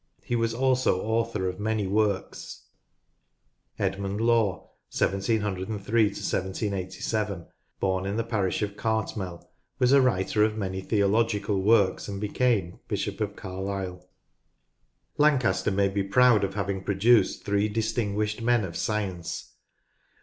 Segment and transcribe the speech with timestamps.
[0.23, 2.63] He was also author of many works.
[3.77, 4.53] Edmund Law
[4.89, 7.45] (1 703 1787),
[7.79, 12.19] born in the parish of Cartmel, was a writer of many theo logical works, and
[12.19, 14.03] became bishop of Carlisle.
[15.19, 19.51] Lancaster may be proud of having produced three distinguished men of science.